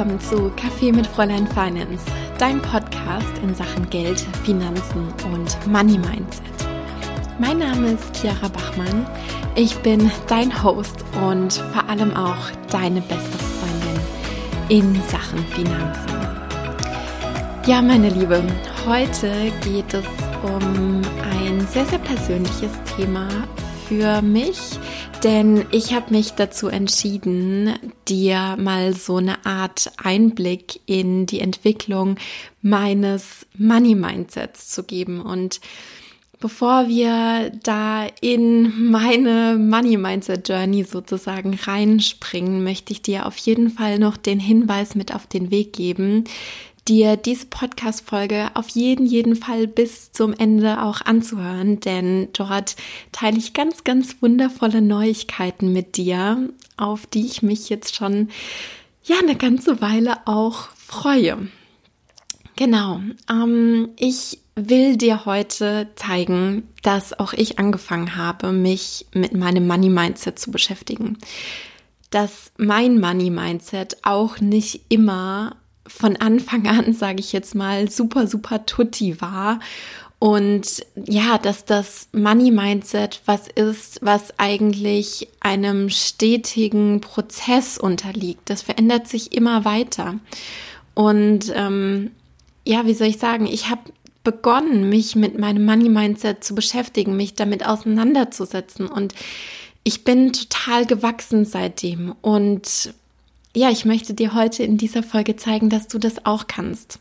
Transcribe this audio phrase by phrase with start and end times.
[0.00, 2.06] willkommen zu Kaffee mit Fräulein Finance,
[2.38, 6.42] dein Podcast in Sachen Geld, Finanzen und Money Mindset.
[7.38, 9.06] Mein Name ist Chiara Bachmann.
[9.56, 14.00] Ich bin dein Host und vor allem auch deine beste Freundin
[14.70, 16.16] in Sachen Finanzen.
[17.66, 18.42] Ja, meine Liebe,
[18.86, 20.06] heute geht es
[20.42, 23.28] um ein sehr, sehr persönliches Thema
[23.86, 24.78] für mich,
[25.24, 27.74] denn ich habe mich dazu entschieden,
[28.08, 32.16] dir mal so eine Art Einblick in die Entwicklung
[32.62, 35.20] meines Money Mindsets zu geben.
[35.20, 35.60] Und
[36.40, 43.70] bevor wir da in meine Money Mindset Journey sozusagen reinspringen, möchte ich dir auf jeden
[43.70, 46.24] Fall noch den Hinweis mit auf den Weg geben,
[46.88, 52.76] dir diese Podcast-Folge auf jeden, jeden Fall bis zum Ende auch anzuhören, denn dort
[53.12, 58.28] teile ich ganz, ganz wundervolle Neuigkeiten mit dir, auf die ich mich jetzt schon,
[59.04, 61.48] ja, eine ganze Weile auch freue.
[62.56, 69.66] Genau, ähm, ich will dir heute zeigen, dass auch ich angefangen habe, mich mit meinem
[69.66, 71.18] Money Mindset zu beschäftigen.
[72.10, 75.56] Dass mein Money Mindset auch nicht immer
[75.90, 79.60] von Anfang an, sage ich jetzt mal, super, super tutti war.
[80.18, 88.50] Und ja, dass das Money Mindset was ist, was eigentlich einem stetigen Prozess unterliegt.
[88.50, 90.20] Das verändert sich immer weiter.
[90.94, 92.10] Und ähm,
[92.66, 93.80] ja, wie soll ich sagen, ich habe
[94.22, 98.88] begonnen, mich mit meinem Money Mindset zu beschäftigen, mich damit auseinanderzusetzen.
[98.88, 99.14] Und
[99.84, 102.14] ich bin total gewachsen seitdem.
[102.20, 102.92] Und
[103.54, 107.00] ja, ich möchte dir heute in dieser Folge zeigen, dass du das auch kannst.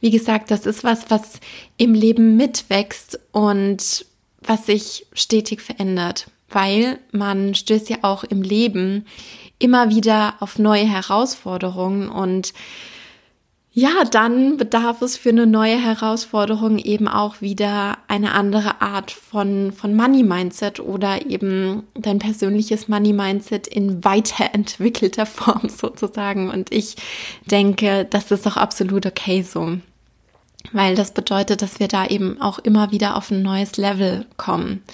[0.00, 1.40] Wie gesagt, das ist was, was
[1.76, 4.04] im Leben mitwächst und
[4.40, 9.06] was sich stetig verändert, weil man stößt ja auch im Leben
[9.58, 12.52] immer wieder auf neue Herausforderungen und
[13.76, 19.72] ja, dann bedarf es für eine neue Herausforderung eben auch wieder eine andere Art von,
[19.72, 26.50] von Money Mindset oder eben dein persönliches Money Mindset in weiterentwickelter Form sozusagen.
[26.50, 26.94] Und ich
[27.46, 29.78] denke, das ist auch absolut okay so.
[30.70, 34.84] Weil das bedeutet, dass wir da eben auch immer wieder auf ein neues Level kommen.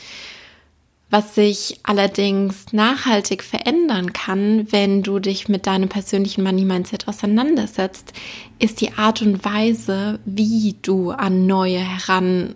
[1.11, 8.13] Was sich allerdings nachhaltig verändern kann, wenn du dich mit deinem persönlichen Money Mindset auseinandersetzt,
[8.61, 12.55] ist die Art und Weise, wie du an neue heran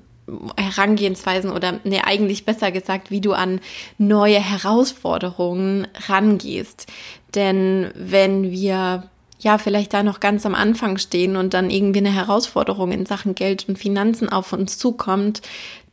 [0.56, 3.60] Herangehensweisen oder nee, eigentlich besser gesagt, wie du an
[3.98, 6.86] neue Herausforderungen rangehst.
[7.34, 9.10] Denn wenn wir
[9.40, 13.34] ja, vielleicht da noch ganz am Anfang stehen und dann irgendwie eine Herausforderung in Sachen
[13.34, 15.42] Geld und Finanzen auf uns zukommt,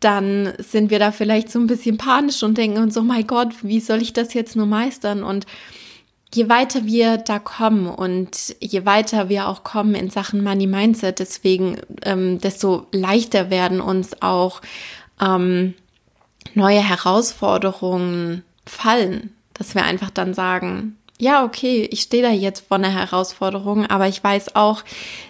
[0.02, 3.50] dann sind wir da vielleicht so ein bisschen panisch und denken uns, oh mein Gott,
[3.62, 5.24] wie soll ich das jetzt nur meistern?
[5.24, 5.46] Und
[6.34, 11.20] je weiter wir da kommen und je weiter wir auch kommen in Sachen Money Mindset,
[11.20, 14.62] deswegen, ähm, desto leichter werden uns auch
[15.22, 15.76] ähm,
[16.56, 22.78] neue Herausforderungen fallen, dass wir einfach dann sagen, ja, okay, ich stehe da jetzt vor
[22.78, 24.84] einer Herausforderung, aber ich weiß auch,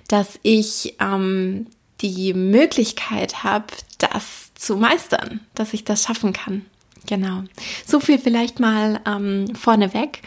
[0.08, 1.68] dass ich ähm,
[2.00, 3.66] die Möglichkeit habe,
[3.98, 6.66] das zu meistern, dass ich das schaffen kann.
[7.08, 7.44] Genau.
[7.86, 10.22] So viel vielleicht mal ähm, vorneweg.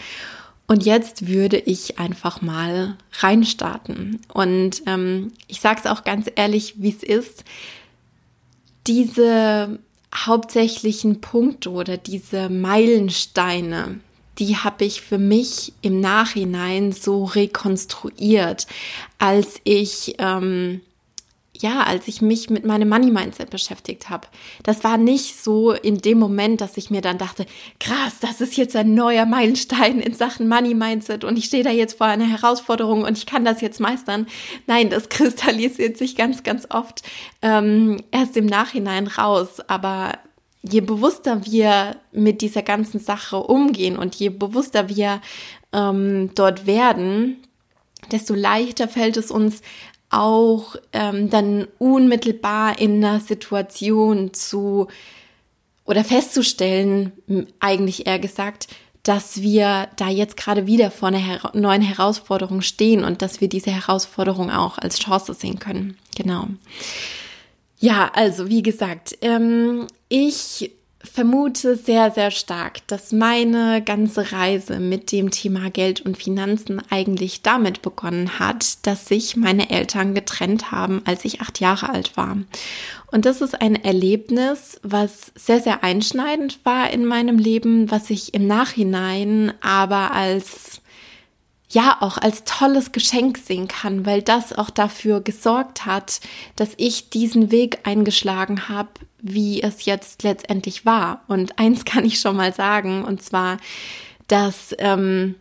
[0.66, 4.20] Und jetzt würde ich einfach mal reinstarten.
[4.32, 7.44] Und ähm, ich sage es auch ganz ehrlich, wie es ist.
[8.88, 9.78] Diese
[10.14, 14.00] hauptsächlichen Punkte oder diese Meilensteine,
[14.38, 18.66] die habe ich für mich im Nachhinein so rekonstruiert,
[19.18, 20.80] als ich ähm,
[21.64, 24.28] ja, als ich mich mit meinem Money Mindset beschäftigt habe.
[24.64, 27.46] Das war nicht so in dem Moment, dass ich mir dann dachte,
[27.80, 31.70] krass, das ist jetzt ein neuer Meilenstein in Sachen Money Mindset und ich stehe da
[31.70, 34.26] jetzt vor einer Herausforderung und ich kann das jetzt meistern.
[34.66, 37.02] Nein, das kristallisiert sich ganz, ganz oft
[37.40, 39.60] ähm, erst im Nachhinein raus.
[39.66, 40.18] Aber
[40.60, 45.22] je bewusster wir mit dieser ganzen Sache umgehen und je bewusster wir
[45.72, 47.38] ähm, dort werden,
[48.12, 49.62] desto leichter fällt es uns
[50.14, 54.88] auch ähm, dann unmittelbar in einer Situation zu
[55.84, 57.12] oder festzustellen,
[57.60, 58.68] eigentlich eher gesagt,
[59.02, 63.48] dass wir da jetzt gerade wieder vor einer her neuen Herausforderung stehen und dass wir
[63.48, 65.98] diese Herausforderung auch als Chance sehen können.
[66.16, 66.46] Genau.
[67.78, 70.70] Ja, also wie gesagt, ähm, ich
[71.04, 77.42] vermute sehr, sehr stark, dass meine ganze Reise mit dem Thema Geld und Finanzen eigentlich
[77.42, 82.38] damit begonnen hat, dass sich meine Eltern getrennt haben, als ich acht Jahre alt war.
[83.12, 88.34] Und das ist ein Erlebnis, was sehr, sehr einschneidend war in meinem Leben, was ich
[88.34, 90.80] im Nachhinein aber als
[91.74, 96.20] ja auch als tolles Geschenk sehen kann, weil das auch dafür gesorgt hat,
[96.56, 98.90] dass ich diesen Weg eingeschlagen habe,
[99.20, 101.22] wie es jetzt letztendlich war.
[101.28, 103.58] Und eins kann ich schon mal sagen, und zwar,
[104.28, 105.34] dass ähm,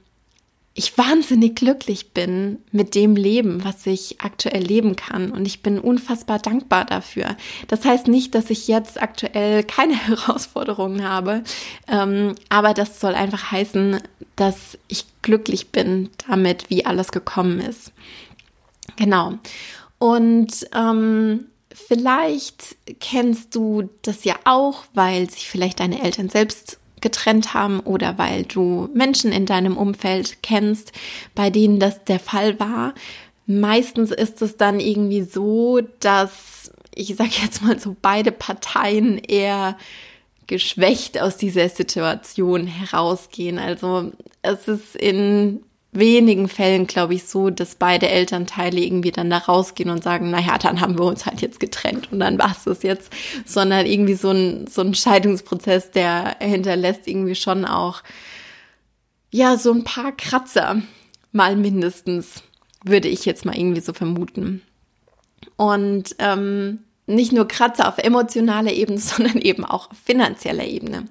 [0.75, 5.31] ich wahnsinnig glücklich bin mit dem Leben, was ich aktuell leben kann.
[5.31, 7.37] Und ich bin unfassbar dankbar dafür.
[7.67, 11.43] Das heißt nicht, dass ich jetzt aktuell keine Herausforderungen habe,
[11.87, 13.99] ähm, aber das soll einfach heißen,
[14.35, 17.91] dass ich glücklich bin damit, wie alles gekommen ist.
[18.95, 19.33] Genau.
[19.99, 27.53] Und ähm, vielleicht kennst du das ja auch, weil sich vielleicht deine Eltern selbst getrennt
[27.53, 30.91] haben oder weil du Menschen in deinem Umfeld kennst,
[31.35, 32.95] bei denen das der Fall war.
[33.45, 39.77] Meistens ist es dann irgendwie so, dass ich sage jetzt mal so beide Parteien eher
[40.47, 43.59] geschwächt aus dieser Situation herausgehen.
[43.59, 44.11] Also
[44.41, 49.89] es ist in wenigen Fällen, glaube ich, so, dass beide Elternteile irgendwie dann da rausgehen
[49.89, 52.83] und sagen, naja, dann haben wir uns halt jetzt getrennt und dann war es das
[52.83, 53.11] jetzt,
[53.45, 58.01] sondern irgendwie so ein, so ein Scheidungsprozess, der hinterlässt irgendwie schon auch,
[59.31, 60.81] ja, so ein paar Kratzer,
[61.31, 62.43] mal mindestens,
[62.83, 64.61] würde ich jetzt mal irgendwie so vermuten.
[65.55, 71.07] Und ähm, nicht nur Kratzer auf emotionaler Ebene, sondern eben auch auf finanzieller Ebene.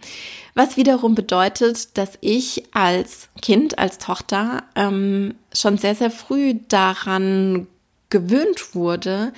[0.54, 7.66] Was wiederum bedeutet, dass ich als Kind, als Tochter ähm, schon sehr, sehr früh daran
[8.10, 9.32] gewöhnt wurde,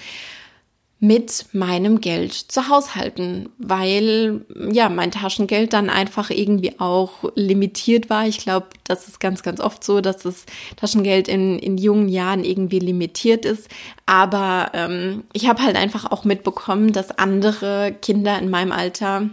[1.05, 8.27] mit meinem Geld zu haushalten, weil ja mein Taschengeld dann einfach irgendwie auch limitiert war.
[8.27, 10.47] Ich glaube, das ist ganz, ganz oft so, dass das
[10.77, 13.69] Taschengeld in, in jungen Jahren irgendwie limitiert ist.
[14.07, 19.29] Aber ähm, ich habe halt einfach auch mitbekommen, dass andere Kinder in meinem Alter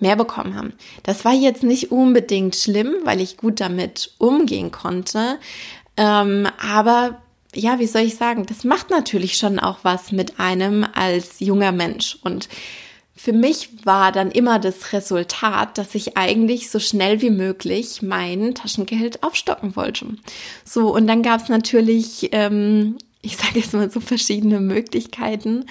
[0.00, 0.72] mehr bekommen haben.
[1.04, 5.38] Das war jetzt nicht unbedingt schlimm, weil ich gut damit umgehen konnte.
[5.96, 7.22] Ähm, aber
[7.54, 11.72] ja, wie soll ich sagen, das macht natürlich schon auch was mit einem als junger
[11.72, 12.18] Mensch.
[12.22, 12.48] Und
[13.16, 18.54] für mich war dann immer das Resultat, dass ich eigentlich so schnell wie möglich mein
[18.54, 20.06] Taschengeld aufstocken wollte.
[20.64, 25.66] So, und dann gab es natürlich, ähm, ich sage jetzt mal so verschiedene Möglichkeiten.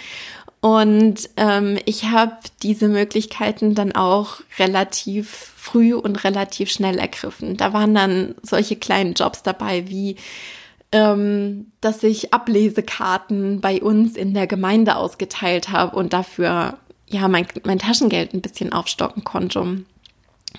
[0.62, 7.56] Und ähm, ich habe diese Möglichkeiten dann auch relativ früh und relativ schnell ergriffen.
[7.56, 10.18] Da waren dann solche kleinen Jobs dabei wie
[10.92, 16.78] ähm, dass ich Ablesekarten bei uns in der Gemeinde ausgeteilt habe und dafür
[17.08, 19.84] ja mein, mein Taschengeld ein bisschen aufstocken konnte.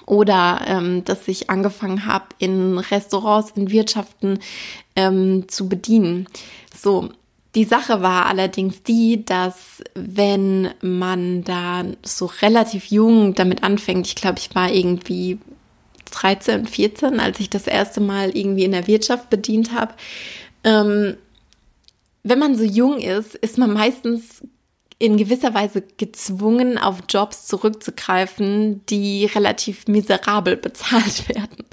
[0.07, 4.39] Oder ähm, dass ich angefangen habe, in Restaurants, in Wirtschaften
[4.95, 6.27] ähm, zu bedienen.
[6.77, 7.11] So,
[7.57, 14.15] die Sache war allerdings die, dass wenn man da so relativ jung damit anfängt, ich
[14.15, 15.39] glaube, ich war irgendwie
[16.11, 19.95] 13, 14, als ich das erste Mal irgendwie in der Wirtschaft bedient habe.
[20.65, 21.17] Ähm,
[22.23, 24.43] wenn man so jung ist, ist man meistens
[25.01, 31.65] in gewisser Weise gezwungen, auf Jobs zurückzugreifen, die relativ miserabel bezahlt werden.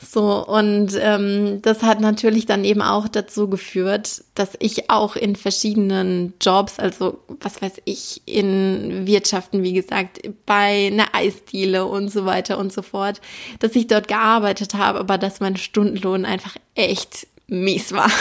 [0.00, 5.36] So, und ähm, das hat natürlich dann eben auch dazu geführt, dass ich auch in
[5.36, 12.26] verschiedenen Jobs, also was weiß ich, in Wirtschaften, wie gesagt, bei einer Eisdiele und so
[12.26, 13.20] weiter und so fort,
[13.60, 18.10] dass ich dort gearbeitet habe, aber dass mein Stundenlohn einfach echt mies war.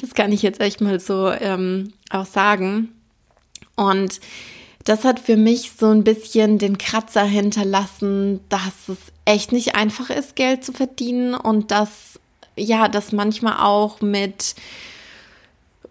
[0.00, 2.99] Das kann ich jetzt echt mal so ähm, auch sagen.
[3.80, 4.20] Und
[4.84, 10.10] das hat für mich so ein bisschen den Kratzer hinterlassen, dass es echt nicht einfach
[10.10, 12.20] ist, Geld zu verdienen und dass,
[12.56, 14.54] ja, das manchmal auch mit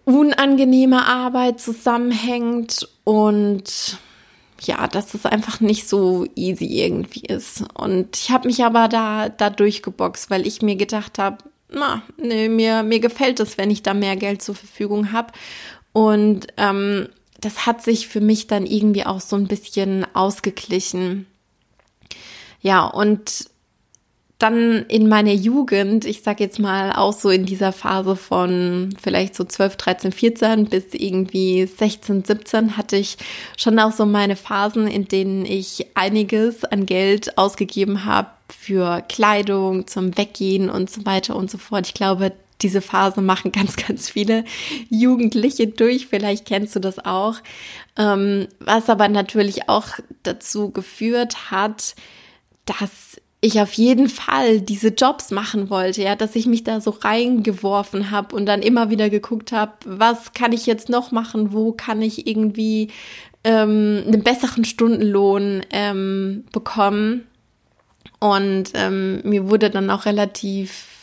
[0.04, 3.98] unangenehmer Arbeit zusammenhängt und
[4.60, 7.64] ja, dass es einfach nicht so easy irgendwie ist.
[7.74, 11.38] Und ich habe mich aber da, da durchgeboxt, weil ich mir gedacht habe,
[11.70, 15.32] na, nee, mir, mir gefällt es, wenn ich da mehr Geld zur Verfügung habe.
[15.92, 17.08] Und ähm,
[17.40, 21.26] das hat sich für mich dann irgendwie auch so ein bisschen ausgeglichen.
[22.60, 23.50] Ja, und
[24.38, 29.34] dann in meiner Jugend, ich sag jetzt mal auch so in dieser Phase von vielleicht
[29.34, 33.18] so 12, 13, 14 bis irgendwie 16, 17 hatte ich
[33.58, 39.86] schon auch so meine Phasen, in denen ich einiges an Geld ausgegeben habe für Kleidung,
[39.86, 41.86] zum Weggehen und so weiter und so fort.
[41.86, 42.32] Ich glaube,
[42.62, 44.44] diese Phase machen ganz, ganz viele
[44.88, 46.06] Jugendliche durch.
[46.06, 47.36] Vielleicht kennst du das auch.
[47.96, 49.88] Ähm, was aber natürlich auch
[50.22, 51.94] dazu geführt hat,
[52.64, 56.90] dass ich auf jeden Fall diese Jobs machen wollte, ja, dass ich mich da so
[56.90, 61.72] reingeworfen habe und dann immer wieder geguckt habe, was kann ich jetzt noch machen, wo
[61.72, 62.88] kann ich irgendwie
[63.44, 67.26] ähm, einen besseren Stundenlohn ähm, bekommen.
[68.18, 70.99] Und ähm, mir wurde dann auch relativ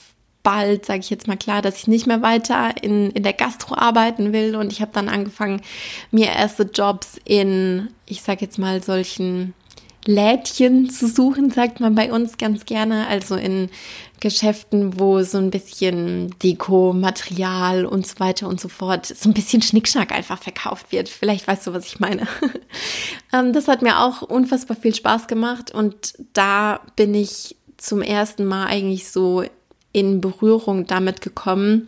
[0.47, 3.75] bald, sage ich jetzt mal klar, dass ich nicht mehr weiter in, in der Gastro
[3.75, 4.55] arbeiten will.
[4.55, 5.61] Und ich habe dann angefangen,
[6.09, 9.53] mir erste Jobs in, ich sage jetzt mal, solchen
[10.05, 13.07] Lädchen zu suchen, sagt man bei uns ganz gerne.
[13.07, 13.69] Also in
[14.21, 19.33] Geschäften, wo so ein bisschen Deko, Material und so weiter und so fort, so ein
[19.33, 21.09] bisschen Schnickschnack einfach verkauft wird.
[21.09, 22.25] Vielleicht weißt du, was ich meine.
[23.33, 28.45] Ähm, das hat mir auch unfassbar viel Spaß gemacht und da bin ich zum ersten
[28.45, 29.43] Mal eigentlich so
[29.97, 31.87] in Berührung damit gekommen,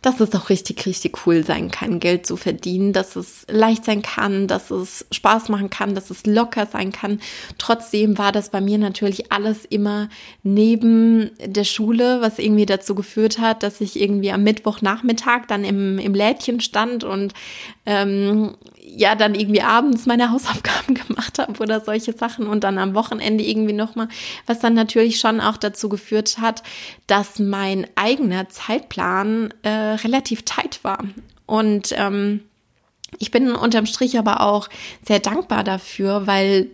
[0.00, 4.02] dass es doch richtig, richtig cool sein kann, Geld zu verdienen, dass es leicht sein
[4.02, 7.20] kann, dass es Spaß machen kann, dass es locker sein kann.
[7.58, 10.08] Trotzdem war das bei mir natürlich alles immer
[10.42, 15.98] neben der Schule, was irgendwie dazu geführt hat, dass ich irgendwie am Mittwochnachmittag dann im,
[15.98, 17.32] im Lädchen stand und
[17.86, 22.94] ähm, ja dann irgendwie abends meine Hausaufgaben gemacht habe oder solche Sachen und dann am
[22.94, 24.08] Wochenende irgendwie nochmal,
[24.46, 26.62] was dann natürlich schon auch dazu geführt hat,
[27.06, 31.04] dass mein eigener Zeitplan äh, relativ tight war.
[31.46, 32.40] Und ähm,
[33.18, 34.68] ich bin unterm Strich aber auch
[35.06, 36.68] sehr dankbar dafür, weil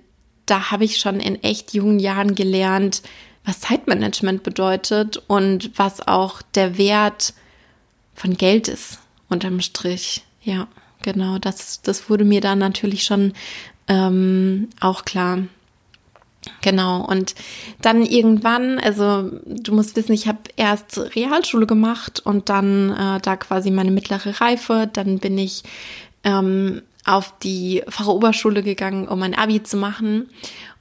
[0.47, 3.03] da habe ich schon in echt jungen Jahren gelernt,
[3.45, 7.35] was Zeitmanagement bedeutet und was auch der Wert
[8.15, 10.25] von Geld ist unterm Strich.
[10.43, 10.69] Ja
[11.03, 13.33] genau, das, das wurde mir dann natürlich schon
[13.89, 15.41] ähm, auch klar.
[16.63, 17.35] Genau, und
[17.83, 23.37] dann irgendwann, also du musst wissen, ich habe erst Realschule gemacht und dann äh, da
[23.37, 25.63] quasi meine mittlere Reife, dann bin ich
[26.25, 30.29] ähm, auf die Fachoberschule gegangen, um mein Abi zu machen.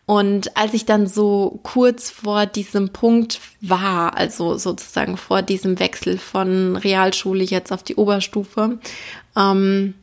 [0.05, 6.17] Und als ich dann so kurz vor diesem Punkt war, also sozusagen vor diesem Wechsel
[6.17, 8.79] von Realschule jetzt auf die Oberstufe,
[9.35, 9.95] ähm,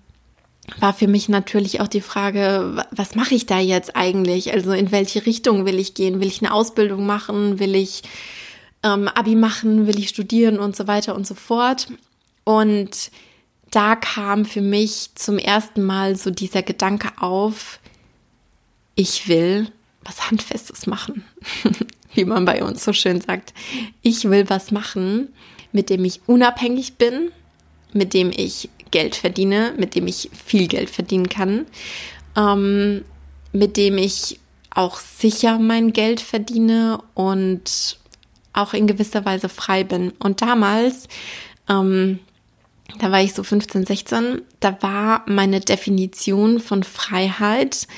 [0.79, 4.53] war für mich natürlich auch die Frage, was mache ich da jetzt eigentlich?
[4.53, 6.21] Also in welche Richtung will ich gehen?
[6.21, 7.59] Will ich eine Ausbildung machen?
[7.59, 8.03] Will ich
[8.83, 9.87] ähm, Abi machen?
[9.87, 11.89] Will ich studieren und so weiter und so fort?
[12.45, 13.11] Und
[13.71, 17.81] da kam für mich zum ersten Mal so dieser Gedanke auf,
[18.95, 19.71] ich will
[20.05, 21.25] was Handfestes machen,
[22.15, 23.53] wie man bei uns so schön sagt.
[24.03, 25.29] Ich will was machen,
[25.73, 27.33] mit dem ich unabhängig bin,
[27.93, 31.67] mit dem ich Geld verdiene, mit dem ich viel Geld verdienen kann,
[32.37, 33.05] ähm,
[33.53, 34.39] mit dem ich
[34.71, 37.99] auch sicher mein Geld verdiene und
[38.53, 40.13] auch in gewisser Weise frei bin.
[40.21, 41.09] Und damals,
[41.69, 42.21] ähm,
[43.01, 47.89] da war ich so 15, 16, da war meine Definition von Freiheit,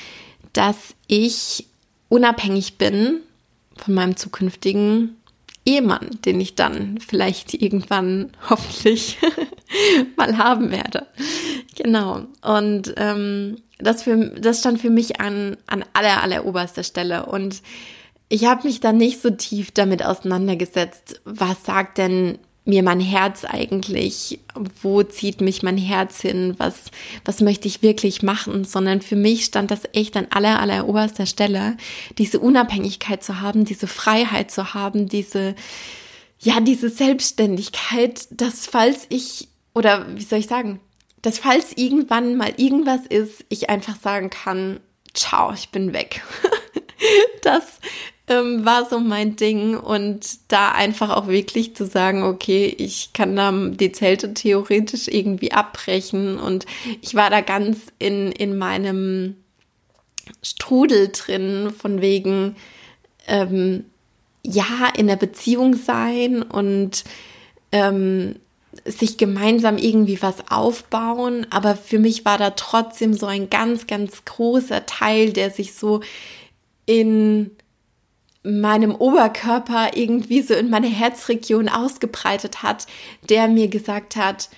[0.53, 1.67] dass ich
[2.09, 3.19] unabhängig bin
[3.75, 5.16] von meinem zukünftigen
[5.67, 9.17] Ehemann, den ich dann vielleicht irgendwann hoffentlich
[10.15, 11.05] mal haben werde.
[11.75, 12.21] Genau.
[12.41, 17.25] Und ähm, das, für, das stand für mich an, an aller, aller oberster Stelle.
[17.25, 17.61] Und
[18.29, 23.45] ich habe mich dann nicht so tief damit auseinandergesetzt, was sagt denn mir mein Herz
[23.45, 24.39] eigentlich?
[24.81, 26.55] Wo zieht mich mein Herz hin?
[26.57, 26.91] Was,
[27.25, 28.63] was möchte ich wirklich machen?
[28.63, 31.77] Sondern für mich stand das echt an aller, aller oberster Stelle,
[32.17, 35.55] diese Unabhängigkeit zu haben, diese Freiheit zu haben, diese,
[36.39, 40.79] ja, diese Selbstständigkeit, dass falls ich, oder wie soll ich sagen,
[41.21, 44.79] dass falls irgendwann mal irgendwas ist, ich einfach sagen kann,
[45.13, 46.21] ciao, ich bin weg.
[47.41, 47.79] das
[48.27, 53.35] ähm, war so mein Ding und da einfach auch wirklich zu sagen, okay, ich kann
[53.35, 56.65] da die Zelte theoretisch irgendwie abbrechen und
[57.01, 59.35] ich war da ganz in, in meinem
[60.41, 62.55] Strudel drin von wegen,
[63.27, 63.85] ähm,
[64.43, 67.03] ja, in der Beziehung sein und
[67.71, 68.35] ähm,
[68.85, 74.23] sich gemeinsam irgendwie was aufbauen, aber für mich war da trotzdem so ein ganz, ganz
[74.25, 76.01] großer Teil, der sich so
[76.87, 77.51] in
[78.41, 82.87] meinem Oberkörper irgendwie so in meine Herzregion ausgebreitet hat,
[83.29, 84.49] der mir gesagt hat,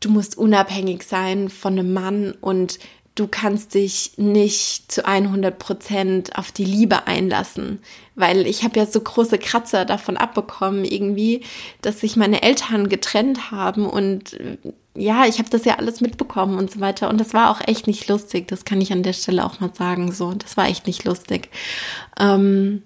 [0.00, 2.78] du musst unabhängig sein von einem Mann und
[3.14, 7.80] du kannst dich nicht zu 100 Prozent auf die Liebe einlassen,
[8.14, 11.42] weil ich habe ja so große Kratzer davon abbekommen irgendwie,
[11.82, 14.38] dass sich meine Eltern getrennt haben und
[14.98, 17.08] ja, ich habe das ja alles mitbekommen und so weiter.
[17.08, 19.72] Und das war auch echt nicht lustig, das kann ich an der Stelle auch mal
[19.74, 21.50] sagen, so, das war echt nicht lustig.
[22.18, 22.82] Ähm,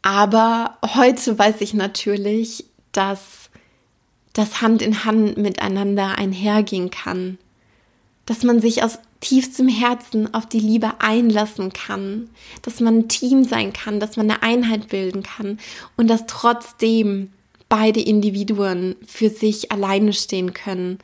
[0.00, 3.50] aber heute weiß ich natürlich, dass
[4.32, 7.38] das Hand in Hand miteinander einhergehen kann.
[8.24, 12.30] Dass man sich aus tiefstem Herzen auf die Liebe einlassen kann,
[12.62, 15.58] dass man ein Team sein kann, dass man eine Einheit bilden kann.
[15.96, 17.30] Und dass trotzdem
[17.72, 20.98] beide Individuen für sich alleine stehen können.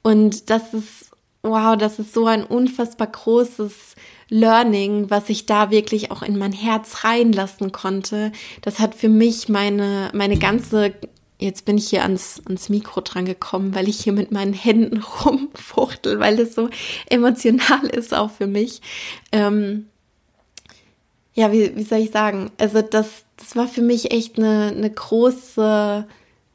[0.00, 1.10] Und das ist,
[1.42, 3.96] wow, das ist so ein unfassbar großes
[4.30, 8.32] Learning, was ich da wirklich auch in mein Herz reinlassen konnte,
[8.62, 10.94] das hat für mich meine, meine ganze,
[11.38, 15.04] jetzt bin ich hier ans, ans Mikro dran gekommen, weil ich hier mit meinen Händen
[15.24, 16.70] rumfuchtel, weil das so
[17.10, 18.80] emotional ist auch für mich.
[19.32, 19.88] Ähm,
[21.34, 22.50] ja, wie, wie soll ich sagen?
[22.56, 26.06] Also das, das war für mich echt eine, eine große,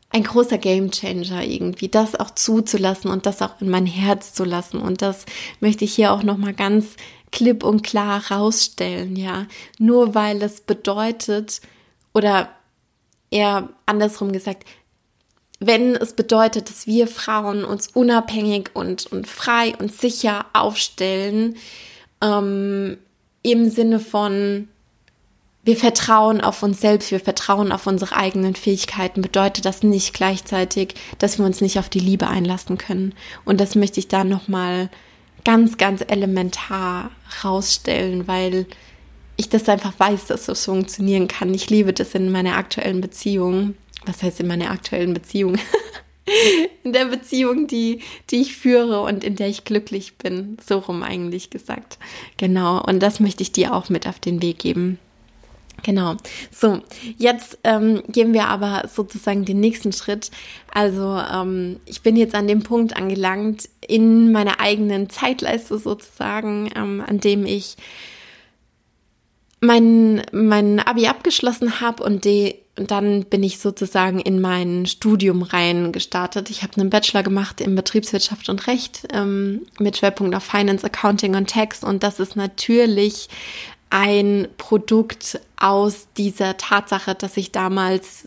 [0.10, 4.82] ein großer Gamechanger irgendwie, das auch zuzulassen und das auch in mein Herz zu lassen.
[4.82, 5.26] Und das
[5.60, 6.96] möchte ich hier auch nochmal ganz
[7.32, 9.48] klipp und klar rausstellen, ja.
[9.80, 11.62] Nur weil es bedeutet,
[12.14, 12.50] oder
[13.30, 14.66] eher andersrum gesagt,
[15.60, 21.56] wenn es bedeutet, dass wir Frauen uns unabhängig und, und frei und sicher aufstellen,
[22.22, 22.98] ähm,
[23.44, 24.68] im Sinne von,
[25.63, 30.96] wir vertrauen auf uns selbst, wir vertrauen auf unsere eigenen Fähigkeiten, bedeutet das nicht gleichzeitig,
[31.20, 33.13] dass wir uns nicht auf die Liebe einlassen können.
[33.46, 34.89] Und das möchte ich da nochmal
[35.46, 37.12] ganz, ganz elementar
[37.44, 38.65] rausstellen, weil
[39.38, 41.53] ich das einfach weiß, dass das funktionieren kann.
[41.53, 43.75] Ich liebe das in meiner aktuellen Beziehung.
[44.06, 45.58] Was heißt in meiner aktuellen Beziehung?
[46.84, 50.58] in der Beziehung, die, die ich führe und in der ich glücklich bin.
[50.68, 52.00] So rum eigentlich gesagt.
[52.38, 52.84] Genau.
[52.84, 55.00] Und das möchte ich dir auch mit auf den Weg geben.
[55.84, 56.16] Genau.
[56.52, 56.82] So,
[57.18, 60.32] jetzt ähm, gehen wir aber sozusagen den nächsten Schritt.
[60.74, 67.04] Also ähm, ich bin jetzt an dem Punkt angelangt in meiner eigenen Zeitleiste sozusagen, ähm,
[67.06, 67.78] an dem ich
[69.62, 75.92] mein, mein Abi abgeschlossen habe und die, dann bin ich sozusagen in mein Studium rein
[75.92, 76.50] gestartet.
[76.50, 81.36] Ich habe einen Bachelor gemacht in Betriebswirtschaft und Recht ähm, mit Schwerpunkt auf Finance, Accounting
[81.36, 81.84] und Tax.
[81.84, 83.30] Und das ist natürlich
[83.91, 88.25] ein Produkt aus dieser Tatsache, dass ich damals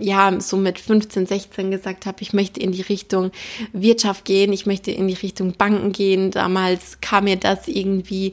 [0.00, 3.30] ja, so mit 15, 16 gesagt habe, ich möchte in die Richtung
[3.72, 6.30] Wirtschaft gehen, ich möchte in die Richtung Banken gehen.
[6.30, 8.32] Damals kam mir das irgendwie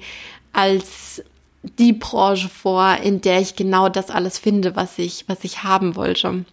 [0.54, 1.24] als
[1.64, 5.96] die Branche vor, in der ich genau das alles finde, was ich, was ich haben
[5.96, 6.46] wollte.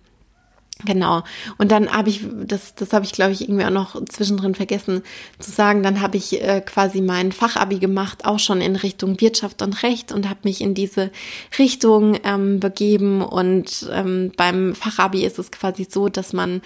[0.84, 1.22] Genau.
[1.56, 5.02] Und dann habe ich, das, das habe ich, glaube ich, irgendwie auch noch zwischendrin vergessen
[5.38, 9.62] zu sagen, dann habe ich äh, quasi mein Fachabi gemacht, auch schon in Richtung Wirtschaft
[9.62, 11.10] und Recht und habe mich in diese
[11.58, 13.22] Richtung ähm, begeben.
[13.22, 16.60] Und ähm, beim Fachabi ist es quasi so, dass man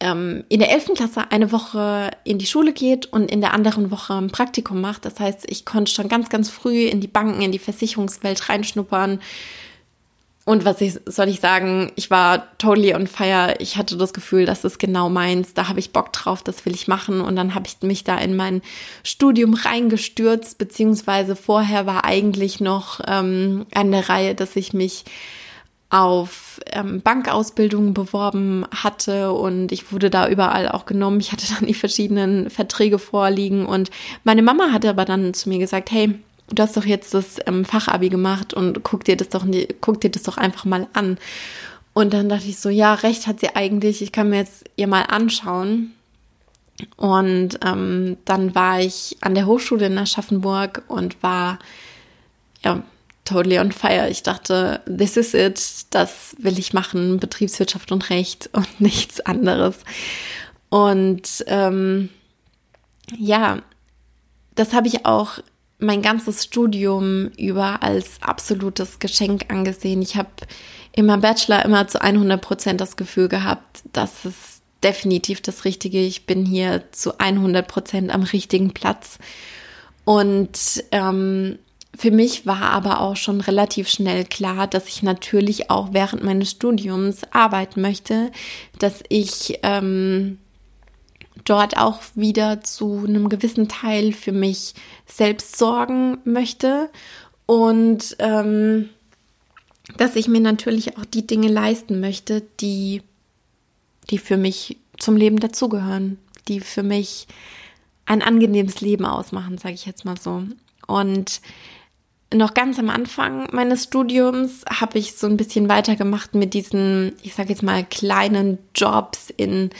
[0.00, 0.92] ähm, in der 11.
[0.94, 5.06] Klasse eine Woche in die Schule geht und in der anderen Woche ein Praktikum macht.
[5.06, 9.20] Das heißt, ich konnte schon ganz, ganz früh in die Banken, in die Versicherungswelt reinschnuppern
[10.48, 13.56] und was ich, soll ich sagen, ich war totally on fire.
[13.58, 15.52] Ich hatte das Gefühl, das ist genau meins.
[15.52, 17.20] Da habe ich Bock drauf, das will ich machen.
[17.20, 18.62] Und dann habe ich mich da in mein
[19.04, 25.04] Studium reingestürzt, beziehungsweise vorher war eigentlich noch ähm, an der Reihe, dass ich mich
[25.90, 31.20] auf ähm, Bankausbildungen beworben hatte und ich wurde da überall auch genommen.
[31.20, 33.90] Ich hatte dann die verschiedenen Verträge vorliegen und
[34.24, 36.18] meine Mama hatte aber dann zu mir gesagt, hey,
[36.50, 39.46] du hast doch jetzt das ähm, Fachabi gemacht und guck dir das doch,
[39.80, 41.18] guck dir das doch einfach mal an.
[41.92, 44.86] Und dann dachte ich so, ja, recht hat sie eigentlich, ich kann mir jetzt ihr
[44.86, 45.94] mal anschauen.
[46.96, 51.58] Und ähm, dann war ich an der Hochschule in Aschaffenburg und war
[52.62, 52.82] ja
[53.24, 54.08] totally on fire.
[54.08, 59.78] Ich dachte, this is it, das will ich machen, Betriebswirtschaft und Recht und nichts anderes.
[60.68, 62.10] Und ähm,
[63.16, 63.58] ja,
[64.54, 65.38] das habe ich auch
[65.78, 70.02] mein ganzes Studium über als absolutes Geschenk angesehen.
[70.02, 70.30] Ich habe
[70.92, 76.00] immer Bachelor immer zu 100 Prozent das Gefühl gehabt, das ist definitiv das Richtige.
[76.00, 79.18] Ich bin hier zu 100 Prozent am richtigen Platz.
[80.04, 81.58] Und ähm,
[81.96, 86.50] für mich war aber auch schon relativ schnell klar, dass ich natürlich auch während meines
[86.50, 88.30] Studiums arbeiten möchte,
[88.78, 90.38] dass ich ähm,
[91.44, 94.74] dort auch wieder zu einem gewissen Teil für mich
[95.06, 96.90] selbst sorgen möchte
[97.46, 98.90] und ähm,
[99.96, 103.02] dass ich mir natürlich auch die Dinge leisten möchte, die,
[104.10, 107.26] die für mich zum Leben dazugehören, die für mich
[108.04, 110.42] ein angenehmes Leben ausmachen, sage ich jetzt mal so.
[110.86, 111.40] Und
[112.32, 117.34] noch ganz am Anfang meines Studiums habe ich so ein bisschen weitergemacht mit diesen, ich
[117.34, 119.70] sage jetzt mal, kleinen Jobs in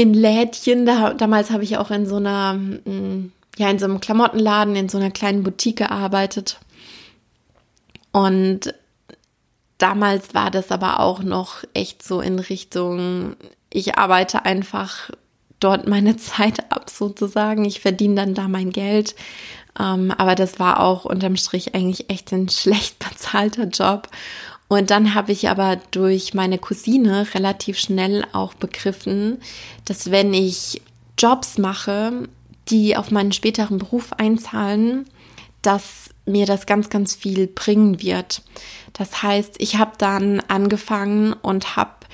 [0.00, 0.86] in Lädchen.
[0.86, 4.88] Da, damals habe ich auch in so einer, mm, ja, in so einem Klamottenladen, in
[4.88, 6.58] so einer kleinen Boutique gearbeitet.
[8.10, 8.72] Und
[9.76, 13.36] damals war das aber auch noch echt so in Richtung,
[13.68, 15.10] ich arbeite einfach
[15.60, 17.66] dort meine Zeit ab sozusagen.
[17.66, 19.14] Ich verdiene dann da mein Geld.
[19.78, 24.08] Ähm, aber das war auch unterm Strich eigentlich echt ein schlecht bezahlter Job.
[24.70, 29.38] Und dann habe ich aber durch meine Cousine relativ schnell auch begriffen,
[29.84, 30.80] dass wenn ich
[31.18, 32.28] Jobs mache,
[32.68, 35.06] die auf meinen späteren Beruf einzahlen,
[35.60, 38.42] dass mir das ganz, ganz viel bringen wird.
[38.92, 42.06] Das heißt, ich habe dann angefangen und habe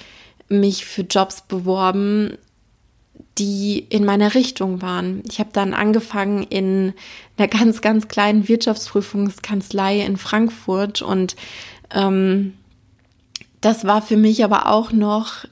[0.49, 2.39] mich für Jobs beworben,
[3.39, 5.23] die in meiner Richtung waren.
[5.29, 6.95] Ich habe dann angefangen in
[7.37, 11.37] einer ganz, ganz kleinen Wirtschaftsprüfungskanzlei in Frankfurt und
[11.91, 12.55] ähm,
[13.61, 15.45] das war für mich aber auch noch,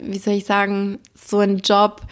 [0.00, 2.02] wie soll ich sagen, so ein Job,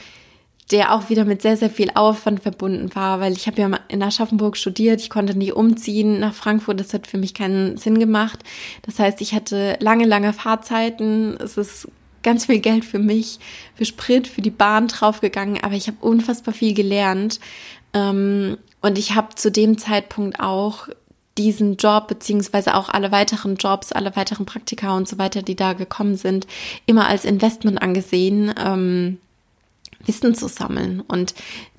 [0.70, 4.02] der auch wieder mit sehr, sehr viel Aufwand verbunden war, weil ich habe ja in
[4.02, 8.44] Aschaffenburg studiert, ich konnte nicht umziehen nach Frankfurt, das hat für mich keinen Sinn gemacht.
[8.82, 11.88] Das heißt, ich hatte lange, lange Fahrzeiten, es ist
[12.22, 13.40] ganz viel Geld für mich,
[13.74, 17.40] für Sprit, für die Bahn draufgegangen, aber ich habe unfassbar viel gelernt.
[17.92, 20.88] Ähm, und ich habe zu dem Zeitpunkt auch
[21.40, 25.72] diesen Job, beziehungsweise auch alle weiteren Jobs, alle weiteren Praktika und so weiter, die da
[25.72, 26.46] gekommen sind,
[26.86, 29.18] immer als Investment angesehen, ähm,
[30.04, 31.00] Wissen zu sammeln.
[31.00, 31.34] Und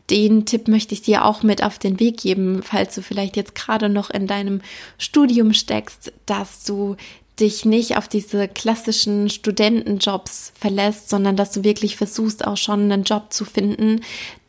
[0.09, 3.55] den Tipp möchte ich dir auch mit auf den Weg geben, falls du vielleicht jetzt
[3.55, 4.61] gerade noch in deinem
[4.97, 6.97] Studium steckst, dass du
[7.41, 13.03] dich nicht auf diese klassischen Studentenjobs verlässt, sondern dass du wirklich versuchst, auch schon einen
[13.03, 14.01] Job zu finden,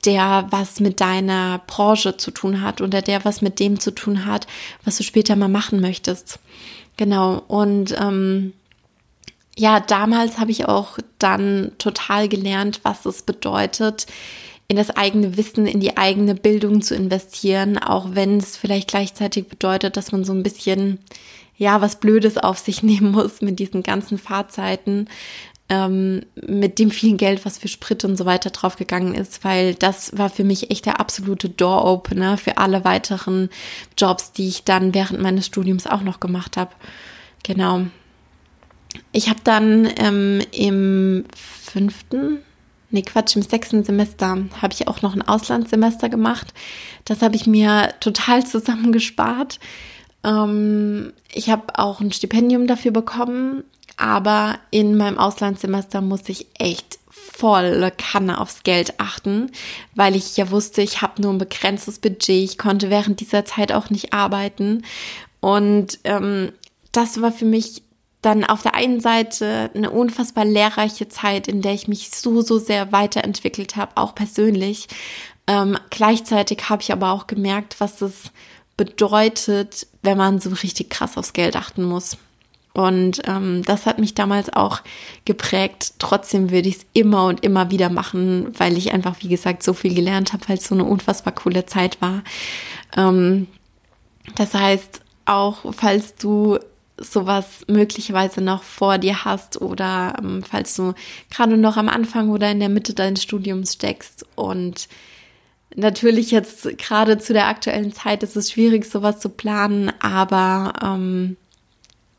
[0.05, 4.27] der was mit deiner Branche zu tun hat oder der was mit dem zu tun
[4.27, 4.47] hat,
[4.85, 6.39] was du später mal machen möchtest.
[6.97, 7.43] Genau.
[7.49, 8.53] Und ähm,
[9.57, 14.07] ja, damals habe ich auch dann total gelernt, was es bedeutet,
[14.69, 19.49] in das eigene Wissen, in die eigene Bildung zu investieren, auch wenn es vielleicht gleichzeitig
[19.49, 20.99] bedeutet, dass man so ein bisschen
[21.63, 25.09] ja, was Blödes auf sich nehmen muss mit diesen ganzen Fahrzeiten,
[25.69, 30.19] ähm, mit dem vielen Geld, was für Sprit und so weiter draufgegangen ist, weil das
[30.19, 33.49] war für mich echt der absolute Door-Opener für alle weiteren
[33.97, 36.73] Jobs, die ich dann während meines Studiums auch noch gemacht habe.
[37.45, 37.87] Genau.
[39.13, 42.39] Ich habe dann ähm, im fünften,
[42.91, 46.53] nee Quatsch, im sechsten Semester habe ich auch noch ein Auslandssemester gemacht.
[47.05, 49.59] Das habe ich mir total zusammengespart.
[50.25, 53.65] Ähm, ich habe auch ein Stipendium dafür bekommen,
[53.97, 59.51] aber in meinem Auslandssemester musste ich echt volle Kanne aufs Geld achten,
[59.95, 62.45] weil ich ja wusste, ich habe nur ein begrenztes Budget.
[62.45, 64.85] Ich konnte während dieser Zeit auch nicht arbeiten.
[65.41, 66.53] Und ähm,
[66.93, 67.83] das war für mich
[68.21, 72.59] dann auf der einen Seite eine unfassbar lehrreiche Zeit, in der ich mich so, so
[72.59, 74.87] sehr weiterentwickelt habe, auch persönlich.
[75.49, 78.31] Ähm, gleichzeitig habe ich aber auch gemerkt, was es
[78.77, 82.17] bedeutet, wenn man so richtig krass aufs Geld achten muss.
[82.75, 84.81] Und ähm, das hat mich damals auch
[85.25, 85.95] geprägt.
[85.99, 89.75] Trotzdem würde ich es immer und immer wieder machen, weil ich einfach, wie gesagt, so
[89.75, 92.23] viel gelernt habe, weil es so eine unfassbar coole Zeit war.
[92.97, 93.47] Ähm,
[94.37, 96.59] das heißt, auch falls du
[96.97, 100.95] sowas möglicherweise noch vor dir hast oder ähm, falls du
[101.31, 104.89] gerade noch am Anfang oder in der Mitte deines Studiums steckst und
[105.75, 111.37] Natürlich jetzt gerade zu der aktuellen Zeit ist es schwierig, sowas zu planen, aber ähm,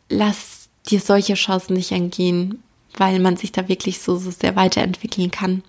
[0.09, 2.63] lass dir solche Chancen nicht entgehen,
[2.97, 5.63] weil man sich da wirklich so, so sehr weiterentwickeln kann.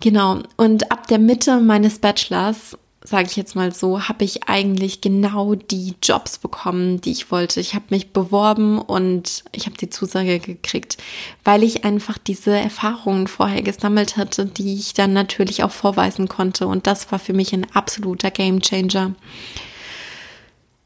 [0.00, 0.42] Genau.
[0.56, 5.54] Und ab der Mitte meines Bachelors sage ich jetzt mal so, habe ich eigentlich genau
[5.54, 7.60] die Jobs bekommen, die ich wollte.
[7.60, 10.96] Ich habe mich beworben und ich habe die Zusage gekriegt,
[11.44, 16.66] weil ich einfach diese Erfahrungen vorher gesammelt hatte, die ich dann natürlich auch vorweisen konnte.
[16.66, 19.14] Und das war für mich ein absoluter Gamechanger.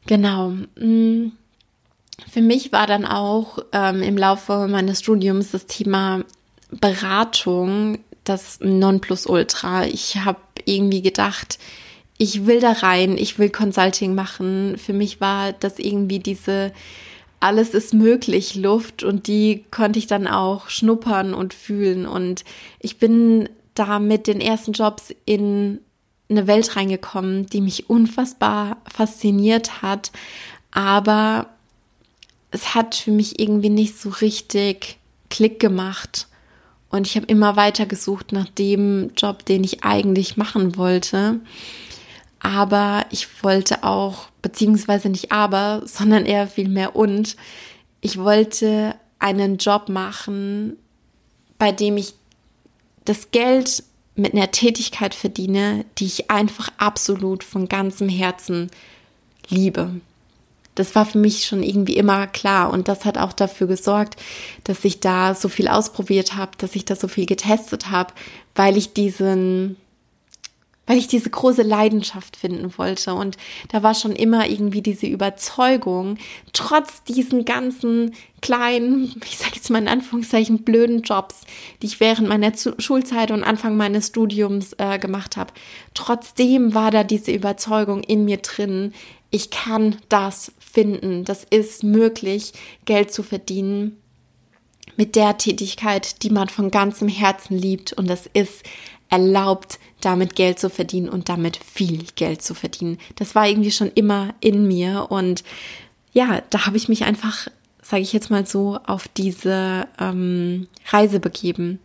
[0.05, 0.49] Genau.
[0.77, 1.31] Mm.
[2.29, 6.25] Für mich war dann auch ähm, im Laufe meines Studiums das Thema
[6.69, 9.85] Beratung das Nonplusultra.
[9.85, 11.57] Ich habe irgendwie gedacht,
[12.19, 14.77] ich will da rein, ich will Consulting machen.
[14.77, 16.71] Für mich war das irgendwie diese
[17.39, 22.05] alles ist möglich Luft und die konnte ich dann auch schnuppern und fühlen.
[22.05, 22.43] Und
[22.79, 25.79] ich bin da mit den ersten Jobs in
[26.29, 30.11] eine Welt reingekommen, die mich unfassbar fasziniert hat.
[30.71, 31.47] Aber
[32.51, 34.97] es hat für mich irgendwie nicht so richtig
[35.29, 36.27] Klick gemacht.
[36.89, 41.39] Und ich habe immer weiter gesucht nach dem Job, den ich eigentlich machen wollte.
[42.39, 47.35] Aber ich wollte auch, beziehungsweise nicht aber, sondern eher vielmehr und,
[48.01, 50.77] ich wollte einen Job machen,
[51.57, 52.13] bei dem ich
[53.05, 53.83] das Geld
[54.15, 58.69] mit einer Tätigkeit verdiene, die ich einfach absolut von ganzem Herzen
[59.49, 59.91] liebe.
[60.75, 64.15] Das war für mich schon irgendwie immer klar und das hat auch dafür gesorgt,
[64.63, 68.13] dass ich da so viel ausprobiert habe, dass ich da so viel getestet habe,
[68.55, 69.75] weil ich diesen
[70.89, 73.13] weil ich diese große Leidenschaft finden wollte.
[73.13, 76.17] Und da war schon immer irgendwie diese Überzeugung,
[76.51, 81.41] trotz diesen ganzen kleinen, ich sage jetzt mal in Anführungszeichen, blöden Jobs,
[81.83, 85.53] die ich während meiner Schulzeit und Anfang meines Studiums äh, gemacht habe,
[85.93, 88.93] trotzdem war da diese Überzeugung in mir drin,
[89.29, 91.23] ich kann das finden.
[91.23, 92.53] Das ist möglich,
[92.85, 93.97] Geld zu verdienen
[94.97, 97.93] mit der Tätigkeit, die man von ganzem Herzen liebt.
[97.93, 98.63] Und es ist
[99.09, 102.97] erlaubt, damit Geld zu verdienen und damit viel Geld zu verdienen.
[103.15, 105.07] Das war irgendwie schon immer in mir.
[105.09, 105.43] Und
[106.13, 107.47] ja, da habe ich mich einfach,
[107.81, 111.79] sage ich jetzt mal so, auf diese ähm, Reise begeben.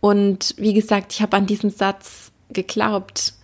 [0.00, 3.34] Und wie gesagt, ich habe an diesen Satz geglaubt,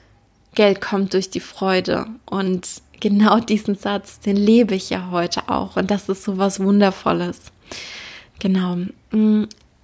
[0.55, 2.07] Geld kommt durch die Freude.
[2.27, 2.67] Und
[3.01, 5.77] genau diesen Satz, den lebe ich ja heute auch.
[5.77, 7.41] Und das ist so was Wundervolles.
[8.41, 8.79] Genau.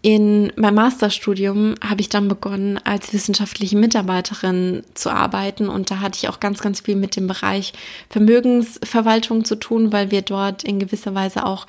[0.04, 5.70] In meinem Masterstudium habe ich dann begonnen, als wissenschaftliche Mitarbeiterin zu arbeiten.
[5.70, 7.72] Und da hatte ich auch ganz, ganz viel mit dem Bereich
[8.10, 11.66] Vermögensverwaltung zu tun, weil wir dort in gewisser Weise auch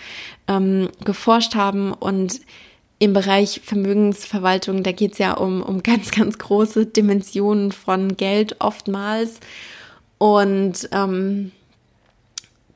[0.49, 1.93] ähm, geforscht haben.
[1.93, 2.41] Und
[2.99, 8.57] im Bereich Vermögensverwaltung, da geht es ja um, um ganz, ganz große Dimensionen von Geld
[8.59, 9.39] oftmals.
[10.17, 11.53] Und ähm,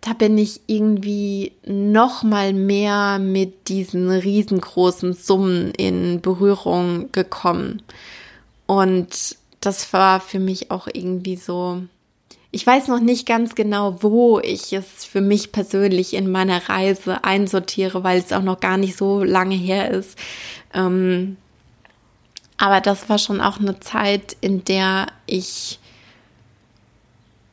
[0.02, 7.82] da bin ich irgendwie noch mal mehr mit diesen riesengroßen Summen in Berührung gekommen.
[8.66, 11.82] Und das war für mich auch irgendwie so,
[12.52, 17.24] ich weiß noch nicht ganz genau, wo ich es für mich persönlich in meiner Reise
[17.24, 20.18] einsortiere, weil es auch noch gar nicht so lange her ist.
[20.74, 21.36] Ähm,
[22.58, 25.79] aber das war schon auch eine Zeit, in der ich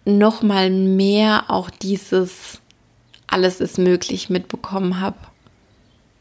[0.07, 2.61] noch mal mehr auch dieses
[3.27, 5.19] alles ist möglich mitbekommen habe.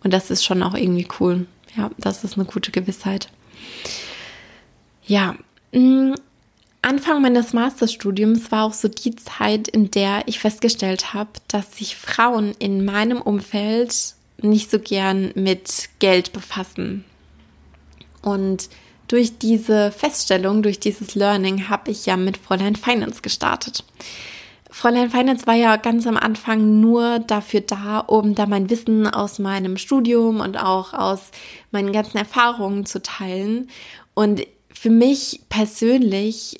[0.04, 1.48] Und das ist schon auch irgendwie cool.
[1.78, 3.30] Ja, das ist eine gute Gewissheit.
[5.06, 5.36] Ja,
[5.72, 6.14] mm,
[6.82, 11.96] Anfang meines Masterstudiums war auch so die Zeit, in der ich festgestellt habe, dass sich
[11.96, 17.06] Frauen in meinem Umfeld nicht so gern mit Geld befassen.
[18.22, 18.70] Und
[19.08, 23.84] durch diese Feststellung, durch dieses Learning habe ich ja mit Fräulein Finance gestartet.
[24.70, 29.40] Fräulein Finance war ja ganz am Anfang nur dafür da, um da mein Wissen aus
[29.40, 31.32] meinem Studium und auch aus
[31.72, 33.70] meinen ganzen Erfahrungen zu teilen.
[34.14, 36.60] Und für mich persönlich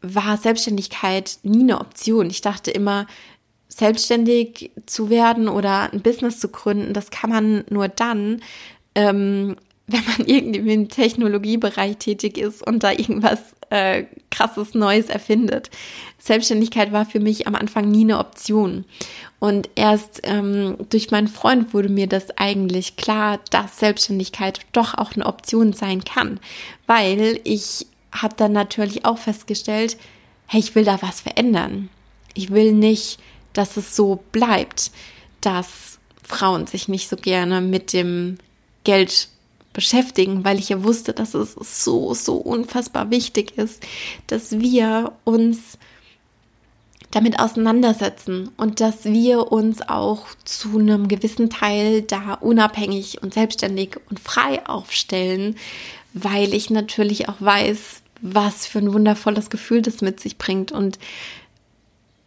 [0.00, 2.28] war Selbstständigkeit nie eine Option.
[2.30, 3.06] Ich dachte immer,
[3.68, 8.42] selbstständig zu werden oder ein Business zu gründen, das kann man nur dann,
[8.94, 13.40] ähm, wenn man irgendwie im Technologiebereich tätig ist und da irgendwas
[13.70, 15.70] äh, krasses Neues erfindet.
[16.18, 18.84] Selbstständigkeit war für mich am Anfang nie eine Option.
[19.38, 25.12] Und erst ähm, durch meinen Freund wurde mir das eigentlich klar, dass Selbstständigkeit doch auch
[25.14, 26.38] eine Option sein kann.
[26.86, 29.96] Weil ich habe dann natürlich auch festgestellt,
[30.46, 31.88] hey, ich will da was verändern.
[32.34, 33.18] Ich will nicht,
[33.54, 34.90] dass es so bleibt,
[35.40, 38.38] dass Frauen sich nicht so gerne mit dem
[38.84, 39.28] Geld
[39.72, 43.82] beschäftigen, weil ich ja wusste, dass es so, so unfassbar wichtig ist,
[44.26, 45.78] dass wir uns
[47.10, 53.98] damit auseinandersetzen und dass wir uns auch zu einem gewissen Teil da unabhängig und selbstständig
[54.08, 55.56] und frei aufstellen,
[56.14, 60.98] weil ich natürlich auch weiß, was für ein wundervolles Gefühl das mit sich bringt und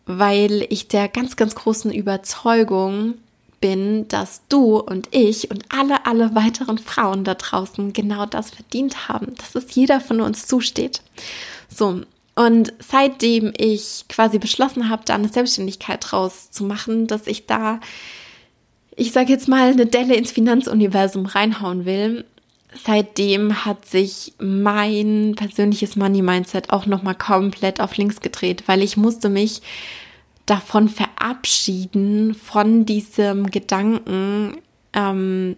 [0.06, 3.16] weil ich der ganz, ganz großen Überzeugung
[3.60, 9.08] bin, dass du und ich und alle, alle weiteren Frauen da draußen genau das verdient
[9.08, 11.02] haben, dass es jeder von uns zusteht.
[11.68, 12.02] So.
[12.36, 17.80] Und seitdem ich quasi beschlossen habe, da eine Selbstständigkeit draus zu machen, dass ich da,
[18.96, 22.26] ich sage jetzt mal, eine Delle ins Finanzuniversum reinhauen will,
[22.84, 28.98] seitdem hat sich mein persönliches Money Mindset auch nochmal komplett auf links gedreht, weil ich
[28.98, 29.62] musste mich
[30.46, 34.58] davon verabschieden, von diesem Gedanken,
[34.94, 35.56] ähm,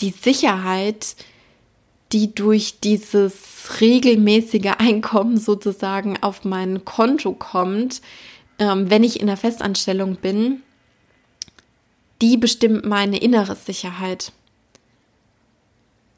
[0.00, 1.16] die Sicherheit,
[2.12, 8.00] die durch dieses regelmäßige Einkommen sozusagen auf mein Konto kommt,
[8.58, 10.62] ähm, wenn ich in der Festanstellung bin,
[12.22, 14.32] die bestimmt meine innere Sicherheit.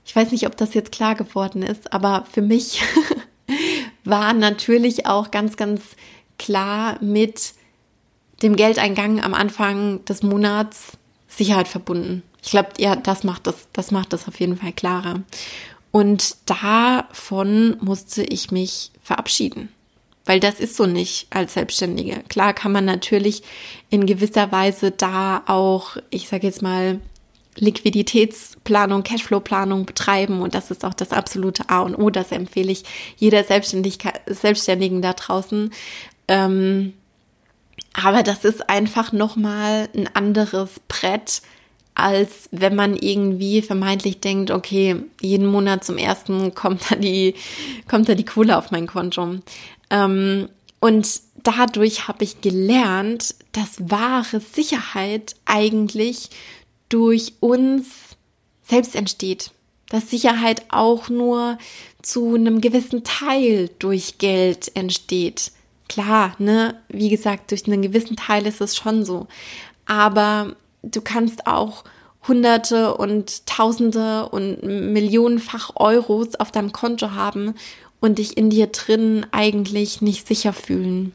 [0.04, 2.82] Ich weiß nicht, ob das jetzt klar geworden ist, aber für mich
[4.04, 5.82] war natürlich auch ganz, ganz
[6.40, 7.52] klar mit
[8.42, 10.92] dem Geldeingang am Anfang des Monats
[11.28, 12.22] Sicherheit verbunden.
[12.42, 15.22] Ich glaube, ja, das macht das, das macht das auf jeden Fall klarer.
[15.92, 19.68] Und davon musste ich mich verabschieden.
[20.24, 22.22] Weil das ist so nicht als Selbstständige.
[22.28, 23.42] Klar kann man natürlich
[23.90, 27.00] in gewisser Weise da auch, ich sage jetzt mal,
[27.56, 32.08] Liquiditätsplanung, Cashflow-Planung betreiben und das ist auch das absolute A und O.
[32.08, 32.84] Das empfehle ich
[33.16, 35.72] jeder Selbstständigen da draußen.
[36.30, 36.92] Ähm,
[37.92, 41.42] aber das ist einfach nochmal ein anderes Brett,
[41.96, 47.34] als wenn man irgendwie vermeintlich denkt, okay, jeden Monat zum ersten kommt da die,
[47.88, 49.38] kommt da die Kohle auf mein Konto.
[49.90, 56.30] Ähm, und dadurch habe ich gelernt, dass wahre Sicherheit eigentlich
[56.88, 57.88] durch uns
[58.62, 59.50] selbst entsteht.
[59.88, 61.58] Dass Sicherheit auch nur
[62.02, 65.50] zu einem gewissen Teil durch Geld entsteht.
[65.90, 69.26] Klar, ne, wie gesagt, durch einen gewissen Teil ist es schon so.
[69.86, 71.82] Aber du kannst auch
[72.28, 77.56] Hunderte und Tausende und Millionenfach Euros auf deinem Konto haben
[77.98, 81.12] und dich in dir drin eigentlich nicht sicher fühlen.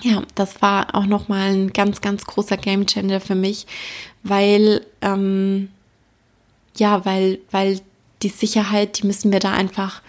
[0.00, 3.66] Ja, das war auch nochmal ein ganz, ganz großer Gamechanger für mich,
[4.22, 5.68] weil, ähm,
[6.78, 7.80] ja, weil, weil
[8.22, 10.00] die Sicherheit, die müssen wir da einfach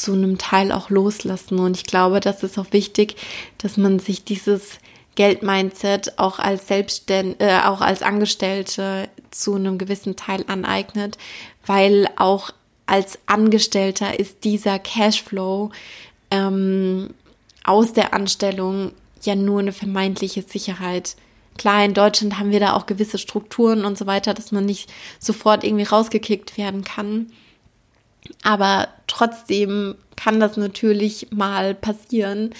[0.00, 1.58] zu einem Teil auch loslassen.
[1.58, 3.16] Und ich glaube, das ist auch wichtig,
[3.58, 4.78] dass man sich dieses
[5.14, 11.18] Geldmindset auch als Selbstständ äh, auch als Angestellte zu einem gewissen Teil aneignet,
[11.64, 12.50] weil auch
[12.84, 15.70] als Angestellter ist dieser Cashflow
[16.30, 17.10] ähm,
[17.64, 21.16] aus der Anstellung ja nur eine vermeintliche Sicherheit.
[21.58, 24.92] Klar, in Deutschland haben wir da auch gewisse Strukturen und so weiter, dass man nicht
[25.18, 27.32] sofort irgendwie rausgekickt werden kann.
[28.42, 32.50] Aber trotzdem kann das natürlich mal passieren,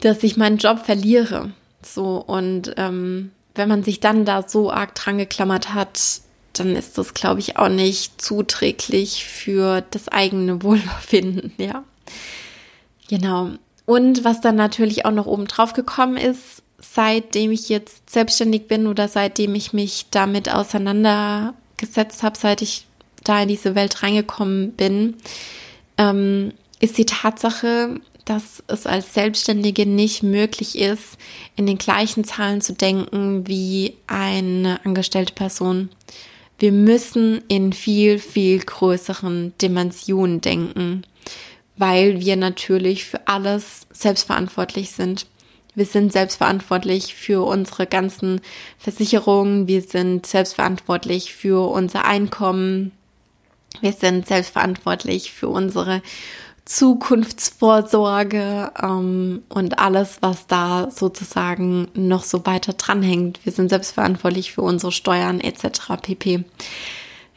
[0.00, 1.52] dass ich meinen Job verliere.
[1.82, 6.20] So, und ähm, wenn man sich dann da so arg dran geklammert hat,
[6.54, 11.84] dann ist das, glaube ich, auch nicht zuträglich für das eigene Wohlbefinden, ja.
[13.08, 13.50] Genau.
[13.86, 18.86] Und was dann natürlich auch noch oben drauf gekommen ist, seitdem ich jetzt selbstständig bin
[18.86, 22.86] oder seitdem ich mich damit auseinandergesetzt habe, seit ich
[23.24, 25.16] da in diese Welt reingekommen bin,
[25.98, 31.18] ähm, ist die Tatsache, dass es als Selbstständige nicht möglich ist,
[31.56, 35.90] in den gleichen Zahlen zu denken wie eine angestellte Person.
[36.58, 41.04] Wir müssen in viel, viel größeren Dimensionen denken
[41.76, 45.26] weil wir natürlich für alles selbstverantwortlich sind.
[45.74, 48.40] Wir sind selbstverantwortlich für unsere ganzen
[48.78, 52.92] Versicherungen, wir sind selbstverantwortlich für unser Einkommen,
[53.80, 56.02] wir sind selbstverantwortlich für unsere
[56.64, 63.40] Zukunftsvorsorge ähm, und alles, was da sozusagen noch so weiter dranhängt.
[63.44, 66.00] Wir sind selbstverantwortlich für unsere Steuern etc.
[66.00, 66.44] pp.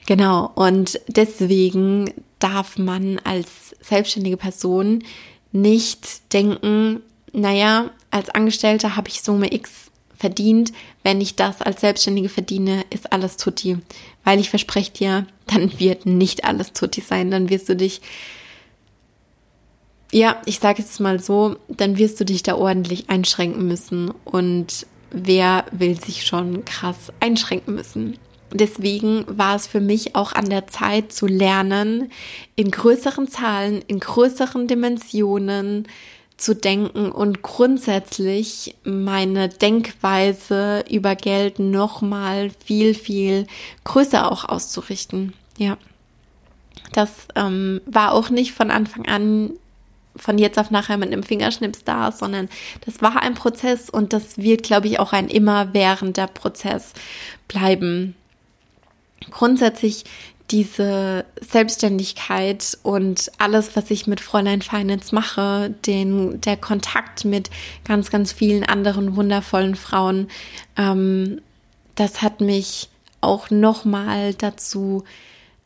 [0.05, 5.03] Genau, und deswegen darf man als selbstständige Person
[5.51, 7.01] nicht denken,
[7.33, 10.71] naja, als Angestellter habe ich Summe X verdient.
[11.03, 13.77] Wenn ich das als Selbstständige verdiene, ist alles tutti.
[14.27, 17.31] Weil ich verspreche dir, dann wird nicht alles tutti sein.
[17.31, 18.01] Dann wirst du dich,
[20.11, 24.11] ja, ich sage es mal so, dann wirst du dich da ordentlich einschränken müssen.
[24.25, 28.19] Und wer will sich schon krass einschränken müssen?
[28.51, 32.11] Deswegen war es für mich auch an der Zeit zu lernen,
[32.57, 35.87] in größeren Zahlen, in größeren Dimensionen
[36.37, 43.47] zu denken und grundsätzlich meine Denkweise über Geld nochmal viel, viel
[43.83, 45.33] größer auch auszurichten.
[45.57, 45.77] Ja,
[46.93, 49.51] das ähm, war auch nicht von Anfang an
[50.15, 52.49] von jetzt auf nachher mit einem Fingerschnips da, sondern
[52.85, 56.93] das war ein Prozess und das wird, glaube ich, auch ein immerwährender Prozess
[57.47, 58.15] bleiben
[59.31, 60.05] grundsätzlich
[60.51, 67.49] diese Selbstständigkeit und alles, was ich mit Fräulein Finance mache, den, der Kontakt mit
[67.83, 70.29] ganz, ganz vielen anderen wundervollen Frauen,
[70.77, 71.41] ähm,
[71.95, 75.03] das hat mich auch nochmal dazu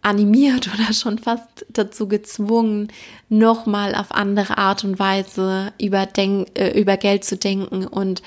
[0.01, 2.87] animiert oder schon fast dazu gezwungen,
[3.29, 8.23] nochmal auf andere Art und Weise über, Denk, äh, über Geld zu denken und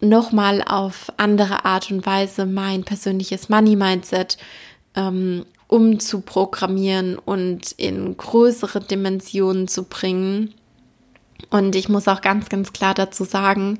[0.00, 4.38] nochmal auf andere Art und Weise mein persönliches Money-Mindset
[4.94, 10.52] ähm, umzuprogrammieren und in größere Dimensionen zu bringen.
[11.50, 13.78] Und ich muss auch ganz, ganz klar dazu sagen,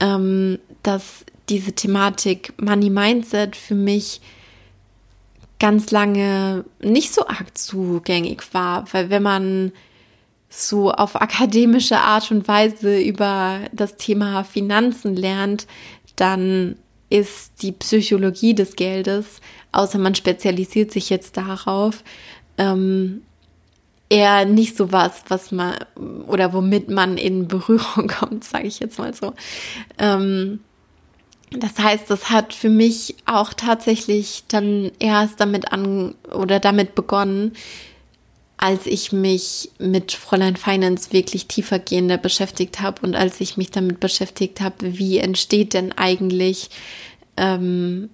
[0.00, 4.20] ähm, dass diese Thematik Money Mindset für mich
[5.58, 9.72] ganz lange nicht so arg zugängig war, weil wenn man
[10.48, 15.66] so auf akademische Art und Weise über das Thema Finanzen lernt,
[16.16, 16.76] dann
[17.10, 19.40] ist die Psychologie des Geldes,
[19.72, 22.02] außer man spezialisiert sich jetzt darauf,
[22.56, 23.22] ähm,
[24.08, 25.76] eher nicht so was, was man
[26.26, 29.34] oder womit man in Berührung kommt, sage ich jetzt mal so.
[29.98, 30.60] Ähm,
[31.52, 37.52] das heißt, das hat für mich auch tatsächlich dann erst damit an oder damit begonnen,
[38.60, 44.00] als ich mich mit Fräulein Finance wirklich tiefergehender beschäftigt habe und als ich mich damit
[44.00, 46.68] beschäftigt habe, wie entsteht denn eigentlich
[47.38, 48.10] ähm,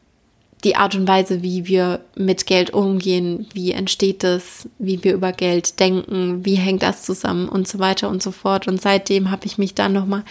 [0.64, 5.32] die Art und Weise, wie wir mit Geld umgehen, wie entsteht das, wie wir über
[5.32, 8.66] Geld denken, wie hängt das zusammen und so weiter und so fort.
[8.66, 10.24] Und seitdem habe ich mich dann nochmal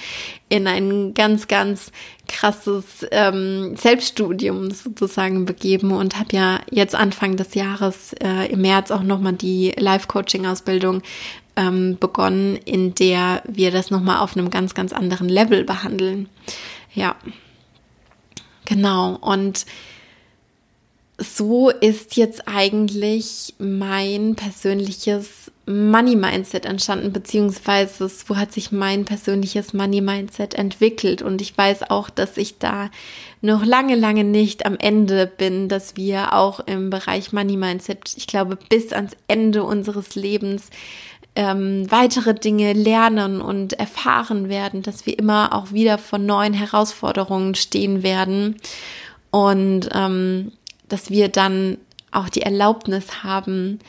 [0.49, 1.91] in ein ganz, ganz
[2.27, 8.89] krasses ähm, Selbststudium sozusagen begeben und habe ja jetzt Anfang des Jahres äh, im März
[8.89, 11.03] auch nochmal die Life-Coaching-Ausbildung
[11.55, 16.29] ähm, begonnen, in der wir das nochmal auf einem ganz, ganz anderen Level behandeln.
[16.93, 17.15] Ja,
[18.65, 19.17] genau.
[19.21, 19.65] Und
[21.17, 29.73] so ist jetzt eigentlich mein persönliches Money Mindset entstanden, beziehungsweise so hat sich mein persönliches
[29.73, 31.21] Money Mindset entwickelt.
[31.21, 32.91] Und ich weiß auch, dass ich da
[33.41, 38.27] noch lange, lange nicht am Ende bin, dass wir auch im Bereich Money Mindset, ich
[38.27, 40.69] glaube, bis ans Ende unseres Lebens
[41.35, 47.55] ähm, weitere Dinge lernen und erfahren werden, dass wir immer auch wieder vor neuen Herausforderungen
[47.55, 48.55] stehen werden.
[49.31, 50.51] Und ähm,
[50.87, 51.77] dass wir dann
[52.11, 53.79] auch die Erlaubnis haben,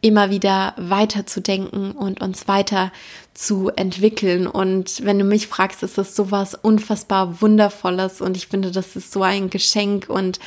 [0.00, 2.92] immer wieder weiterzudenken und uns weiter
[3.34, 4.46] zu entwickeln.
[4.46, 9.12] Und wenn du mich fragst, ist das sowas unfassbar Wundervolles und ich finde, das ist
[9.12, 10.38] so ein Geschenk und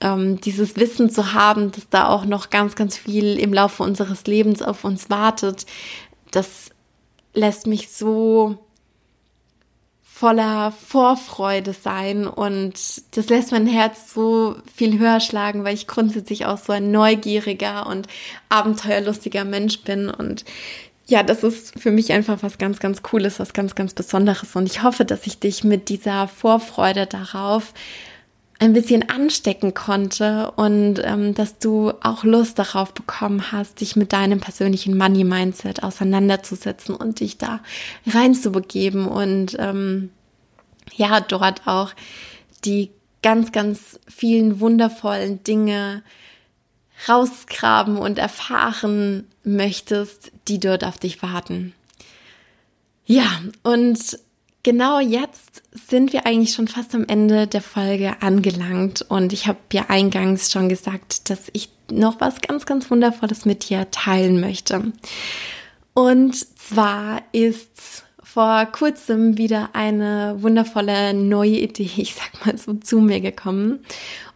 [0.00, 4.26] ähm, dieses Wissen zu haben, dass da auch noch ganz, ganz viel im Laufe unseres
[4.26, 5.66] Lebens auf uns wartet,
[6.30, 6.70] das
[7.34, 8.58] lässt mich so
[10.20, 12.74] voller Vorfreude sein und
[13.16, 17.86] das lässt mein Herz so viel höher schlagen, weil ich grundsätzlich auch so ein neugieriger
[17.86, 18.06] und
[18.50, 20.44] abenteuerlustiger Mensch bin und
[21.06, 24.66] ja, das ist für mich einfach was ganz, ganz Cooles, was ganz, ganz Besonderes und
[24.66, 27.72] ich hoffe, dass ich dich mit dieser Vorfreude darauf
[28.60, 34.12] ein bisschen anstecken konnte und ähm, dass du auch Lust darauf bekommen hast, dich mit
[34.12, 37.60] deinem persönlichen Money Mindset auseinanderzusetzen und dich da
[38.06, 40.10] reinzubegeben und ähm,
[40.94, 41.94] ja, dort auch
[42.66, 42.90] die
[43.22, 46.02] ganz, ganz vielen wundervollen Dinge
[47.08, 51.72] rausgraben und erfahren möchtest, die dort auf dich warten.
[53.06, 54.18] Ja, und
[54.62, 59.58] genau jetzt sind wir eigentlich schon fast am Ende der Folge angelangt und ich habe
[59.72, 64.92] ja eingangs schon gesagt, dass ich noch was ganz, ganz Wundervolles mit dir teilen möchte.
[65.94, 73.00] Und zwar ist vor kurzem wieder eine wundervolle neue Idee, ich sag mal so, zu
[73.00, 73.80] mir gekommen.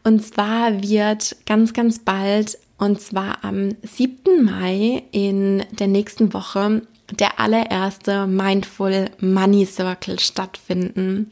[0.03, 4.45] Und zwar wird ganz, ganz bald, und zwar am 7.
[4.45, 11.31] Mai in der nächsten Woche, der allererste Mindful Money Circle stattfinden.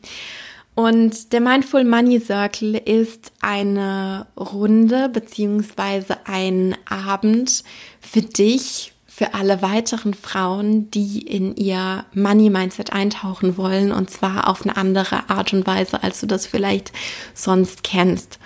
[0.74, 7.62] Und der Mindful Money Circle ist eine Runde beziehungsweise ein Abend
[8.00, 14.48] für dich, für alle weiteren Frauen, die in ihr Money Mindset eintauchen wollen und zwar
[14.48, 16.92] auf eine andere Art und Weise, als du das vielleicht
[17.34, 18.38] sonst kennst.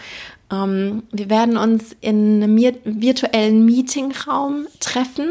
[0.51, 5.31] Ähm, wir werden uns in einem virtuellen Meetingraum treffen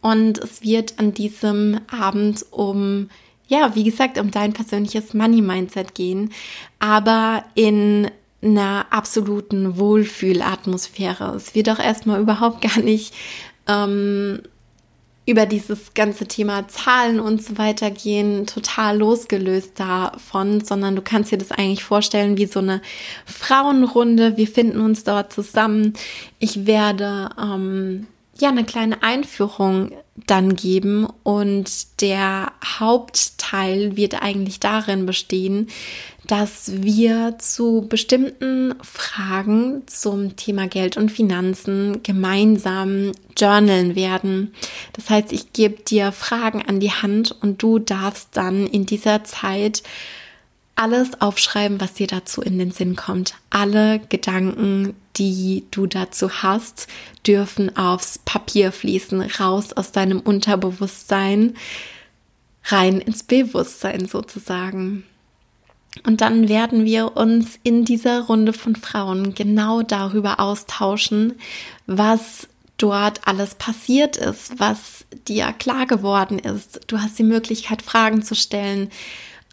[0.00, 3.08] und es wird an diesem Abend um,
[3.48, 6.32] ja, wie gesagt, um dein persönliches Money-Mindset gehen,
[6.78, 8.10] aber in
[8.42, 11.34] einer absoluten Wohlfühlatmosphäre.
[11.34, 13.14] Es wird auch erstmal überhaupt gar nicht
[13.66, 14.40] ähm,
[15.26, 21.32] über dieses ganze Thema Zahlen und so weiter gehen, total losgelöst davon, sondern du kannst
[21.32, 22.80] dir das eigentlich vorstellen wie so eine
[23.26, 24.36] Frauenrunde.
[24.36, 25.94] Wir finden uns dort zusammen.
[26.38, 28.06] Ich werde ähm,
[28.40, 29.92] ja eine kleine Einführung
[30.26, 35.68] dann geben und der Hauptteil wird eigentlich darin bestehen,
[36.26, 44.54] dass wir zu bestimmten Fragen zum Thema Geld und Finanzen gemeinsam journalen werden.
[44.94, 49.22] Das heißt, ich gebe dir Fragen an die Hand und du darfst dann in dieser
[49.24, 49.82] Zeit
[50.76, 53.34] alles aufschreiben, was dir dazu in den Sinn kommt.
[53.50, 56.86] Alle Gedanken, die du dazu hast,
[57.26, 61.56] dürfen aufs Papier fließen, raus aus deinem Unterbewusstsein,
[62.66, 65.04] rein ins Bewusstsein sozusagen.
[66.04, 71.34] Und dann werden wir uns in dieser Runde von Frauen genau darüber austauschen,
[71.86, 76.80] was dort alles passiert ist, was dir klar geworden ist.
[76.88, 78.90] Du hast die Möglichkeit, Fragen zu stellen,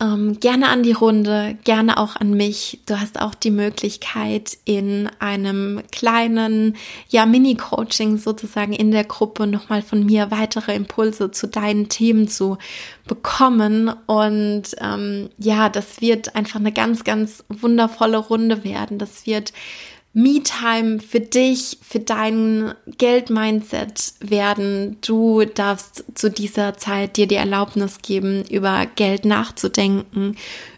[0.03, 2.81] ähm, gerne an die Runde, gerne auch an mich.
[2.85, 6.75] Du hast auch die Möglichkeit, in einem kleinen,
[7.07, 12.57] ja, Mini-Coaching sozusagen in der Gruppe nochmal von mir weitere Impulse zu deinen Themen zu
[13.07, 13.93] bekommen.
[14.05, 18.97] Und ähm, ja, das wird einfach eine ganz, ganz wundervolle Runde werden.
[18.97, 19.53] Das wird
[20.13, 24.97] Me-Time für dich, für dein Geld-Mindset werden.
[25.01, 30.37] Du darfst zu dieser Zeit dir die Erlaubnis geben, über Geld nachzudenken,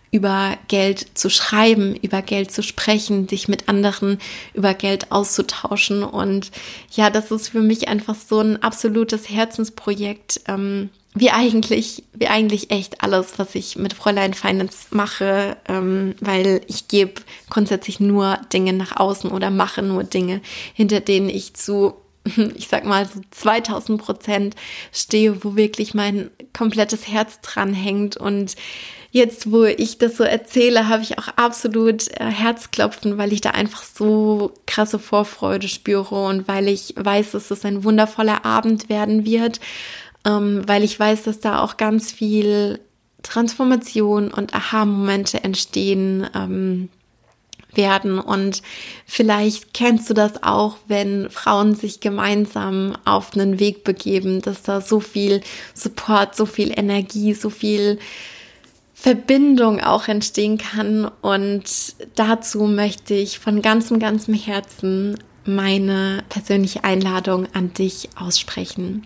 [0.09, 4.19] über Geld zu schreiben, über Geld zu sprechen, sich mit anderen
[4.53, 6.03] über Geld auszutauschen.
[6.03, 6.51] Und
[6.91, 10.39] ja, das ist für mich einfach so ein absolutes Herzensprojekt.
[10.47, 16.61] Ähm, wie eigentlich, wie eigentlich echt alles, was ich mit Fräulein Finance mache, ähm, weil
[16.67, 17.13] ich gebe
[17.49, 20.41] grundsätzlich nur Dinge nach außen oder mache nur Dinge,
[20.73, 21.95] hinter denen ich zu,
[22.55, 24.55] ich sag mal so 2000 Prozent
[24.91, 28.17] stehe, wo wirklich mein komplettes Herz dran hängt.
[28.17, 28.55] Und
[29.11, 33.51] jetzt, wo ich das so erzähle, habe ich auch absolut äh, Herzklopfen, weil ich da
[33.51, 39.23] einfach so krasse Vorfreude spüre und weil ich weiß, dass es ein wundervoller Abend werden
[39.23, 39.61] wird
[40.25, 42.79] ähm, weil ich weiß, dass da auch ganz viel
[43.23, 46.89] Transformation und Aha-Momente entstehen ähm,
[47.73, 48.19] werden.
[48.19, 48.61] Und
[49.05, 54.81] vielleicht kennst du das auch, wenn Frauen sich gemeinsam auf einen Weg begeben, dass da
[54.81, 55.41] so viel
[55.73, 57.99] Support, so viel Energie, so viel
[58.93, 61.09] Verbindung auch entstehen kann.
[61.21, 69.05] Und dazu möchte ich von ganzem, ganzem Herzen meine persönliche Einladung an dich aussprechen.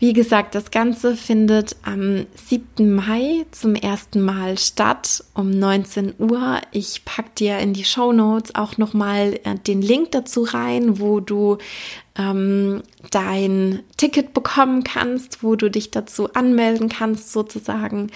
[0.00, 2.94] Wie gesagt, das Ganze findet am 7.
[2.94, 6.60] Mai zum ersten Mal statt um 19 Uhr.
[6.72, 11.20] Ich packe dir in die Show Notes auch nochmal äh, den Link dazu rein, wo
[11.20, 11.58] du
[12.18, 18.10] ähm, dein Ticket bekommen kannst, wo du dich dazu anmelden kannst sozusagen.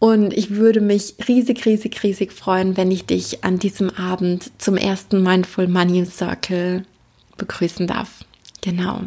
[0.00, 4.76] Und ich würde mich riesig, riesig, riesig freuen, wenn ich dich an diesem Abend zum
[4.76, 6.84] ersten Mindful Money Circle
[7.36, 8.24] begrüßen darf.
[8.60, 9.02] Genau.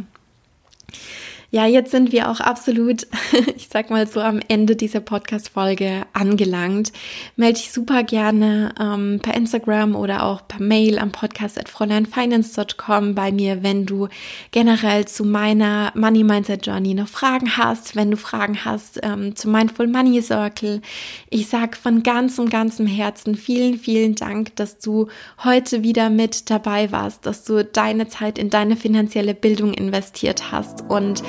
[1.53, 3.07] Ja, jetzt sind wir auch absolut,
[3.57, 6.93] ich sag mal so, am Ende dieser Podcast-Folge angelangt.
[7.35, 13.15] Melde dich super gerne ähm, per Instagram oder auch per Mail am Podcast at fräuleinfinance.com
[13.15, 14.07] bei mir, wenn du
[14.51, 19.49] generell zu meiner Money Mindset Journey noch Fragen hast, wenn du Fragen hast ähm, zu
[19.49, 20.81] Mindful Money Circle.
[21.29, 25.07] Ich sag von ganzem, ganzem Herzen vielen, vielen Dank, dass du
[25.43, 30.85] heute wieder mit dabei warst, dass du deine Zeit in deine finanzielle Bildung investiert hast
[30.87, 31.21] und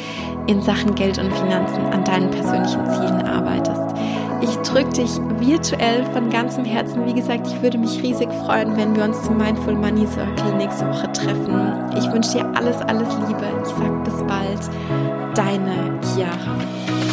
[0.47, 3.81] in Sachen Geld und Finanzen an deinen persönlichen Zielen arbeitest.
[4.43, 7.07] Ich drücke dich virtuell von ganzem Herzen.
[7.07, 10.89] Wie gesagt, ich würde mich riesig freuen, wenn wir uns zum Mindful Money Circle nächste
[10.89, 11.55] Woche treffen.
[11.97, 13.47] Ich wünsche dir alles, alles Liebe.
[13.63, 15.37] Ich sage bis bald.
[15.37, 17.12] Deine Chiara.